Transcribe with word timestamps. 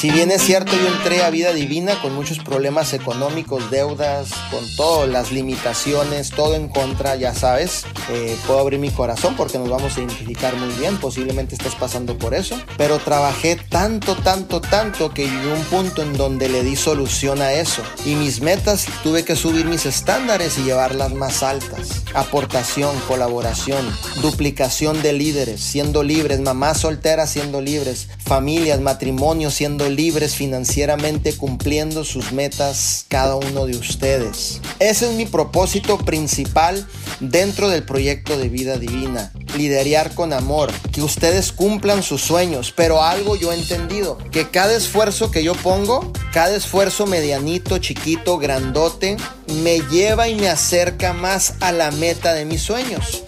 Si 0.00 0.10
bien 0.10 0.30
es 0.30 0.40
cierto, 0.40 0.72
yo 0.78 0.88
entré 0.88 1.22
a 1.22 1.28
vida 1.28 1.52
divina 1.52 2.00
con 2.00 2.14
muchos 2.14 2.38
problemas 2.38 2.94
económicos, 2.94 3.70
deudas, 3.70 4.30
con 4.50 4.64
todas 4.74 5.06
las 5.10 5.30
limitaciones, 5.30 6.30
todo 6.30 6.54
en 6.54 6.68
contra, 6.68 7.16
ya 7.16 7.34
sabes, 7.34 7.84
eh, 8.08 8.34
puedo 8.46 8.60
abrir 8.60 8.80
mi 8.80 8.88
corazón 8.88 9.36
porque 9.36 9.58
nos 9.58 9.68
vamos 9.68 9.94
a 9.94 10.00
identificar 10.00 10.56
muy 10.56 10.70
bien, 10.76 10.96
posiblemente 10.96 11.54
estés 11.54 11.74
pasando 11.74 12.16
por 12.16 12.32
eso, 12.32 12.58
pero 12.78 12.98
trabajé 12.98 13.56
tanto, 13.56 14.16
tanto, 14.16 14.62
tanto 14.62 15.10
que 15.10 15.28
llegué 15.28 15.52
a 15.52 15.54
un 15.54 15.64
punto 15.64 16.00
en 16.00 16.14
donde 16.14 16.48
le 16.48 16.62
di 16.62 16.76
solución 16.76 17.42
a 17.42 17.52
eso. 17.52 17.82
Y 18.06 18.14
mis 18.14 18.40
metas 18.40 18.86
tuve 19.02 19.26
que 19.26 19.36
subir 19.36 19.66
mis 19.66 19.84
estándares 19.84 20.56
y 20.56 20.62
llevarlas 20.62 21.12
más 21.12 21.42
altas. 21.42 22.04
Aportación, 22.14 22.98
colaboración, 23.06 23.86
duplicación 24.22 25.02
de 25.02 25.12
líderes, 25.12 25.60
siendo 25.60 26.02
libres, 26.02 26.40
mamás 26.40 26.78
solteras 26.80 27.28
siendo 27.28 27.60
libres, 27.60 28.08
familias, 28.24 28.80
matrimonios 28.80 29.52
siendo 29.52 29.89
libres 29.96 30.34
financieramente, 30.34 31.36
cumpliendo 31.36 32.04
sus 32.04 32.32
metas 32.32 33.04
cada 33.08 33.36
uno 33.36 33.66
de 33.66 33.76
ustedes. 33.76 34.60
Ese 34.78 35.10
es 35.10 35.16
mi 35.16 35.26
propósito 35.26 35.98
principal 35.98 36.86
dentro 37.20 37.68
del 37.68 37.82
proyecto 37.82 38.38
de 38.38 38.48
vida 38.48 38.76
divina. 38.76 39.32
Liderar 39.56 40.14
con 40.14 40.32
amor, 40.32 40.72
que 40.92 41.02
ustedes 41.02 41.52
cumplan 41.52 42.02
sus 42.02 42.22
sueños, 42.22 42.72
pero 42.74 43.02
algo 43.02 43.36
yo 43.36 43.52
he 43.52 43.56
entendido, 43.56 44.18
que 44.30 44.48
cada 44.48 44.74
esfuerzo 44.74 45.30
que 45.30 45.42
yo 45.42 45.54
pongo, 45.54 46.12
cada 46.32 46.56
esfuerzo 46.56 47.06
medianito, 47.06 47.78
chiquito, 47.78 48.38
grandote, 48.38 49.16
me 49.62 49.80
lleva 49.90 50.28
y 50.28 50.36
me 50.36 50.48
acerca 50.48 51.12
más 51.12 51.54
a 51.60 51.72
la 51.72 51.90
meta 51.90 52.32
de 52.32 52.44
mis 52.44 52.62
sueños. 52.62 53.22